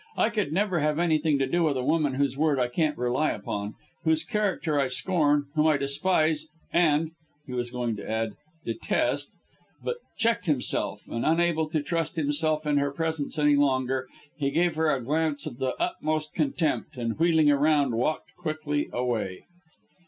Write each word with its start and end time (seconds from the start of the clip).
I 0.17 0.31
could 0.31 0.51
never 0.51 0.79
have 0.79 0.97
anything 0.97 1.37
to 1.37 1.45
do 1.45 1.61
with 1.61 1.77
a 1.77 1.83
woman 1.83 2.15
whose 2.15 2.35
word 2.35 2.57
I 2.57 2.69
can't 2.69 2.97
rely 2.97 3.29
upon 3.29 3.75
whose 4.03 4.23
character 4.23 4.79
I 4.79 4.87
scorn, 4.87 5.45
whom 5.53 5.67
I 5.67 5.77
despise 5.77 6.47
and" 6.73 7.11
he 7.45 7.53
was 7.53 7.69
going 7.69 7.95
to 7.97 8.09
add, 8.09 8.31
"detest," 8.65 9.29
but 9.83 9.97
checked 10.17 10.47
himself, 10.47 11.07
and 11.07 11.23
unable 11.23 11.69
to 11.69 11.83
trust 11.83 12.15
himself 12.15 12.65
in 12.65 12.77
her 12.77 12.89
presence 12.89 13.37
any 13.37 13.55
longer, 13.55 14.07
he 14.35 14.49
gave 14.49 14.73
her 14.73 14.89
a 14.91 15.03
glance 15.03 15.45
of 15.45 15.59
the 15.59 15.75
utmost 15.79 16.33
contempt, 16.33 16.97
and 16.97 17.19
wheeling 17.19 17.49
round, 17.49 17.93
walked 17.93 18.35
quickly 18.35 18.89
away. 18.91 19.43